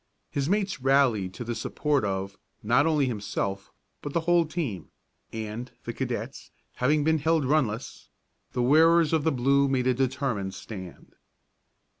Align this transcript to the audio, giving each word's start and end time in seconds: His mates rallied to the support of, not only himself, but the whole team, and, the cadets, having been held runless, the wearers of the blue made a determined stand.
His 0.31 0.49
mates 0.49 0.81
rallied 0.81 1.31
to 1.35 1.43
the 1.43 1.53
support 1.53 2.03
of, 2.03 2.35
not 2.63 2.87
only 2.87 3.05
himself, 3.05 3.71
but 4.01 4.13
the 4.13 4.21
whole 4.21 4.47
team, 4.47 4.89
and, 5.31 5.69
the 5.83 5.93
cadets, 5.93 6.49
having 6.77 7.03
been 7.03 7.19
held 7.19 7.45
runless, 7.45 8.07
the 8.53 8.63
wearers 8.63 9.13
of 9.13 9.23
the 9.23 9.31
blue 9.31 9.67
made 9.67 9.85
a 9.85 9.93
determined 9.93 10.55
stand. 10.55 11.13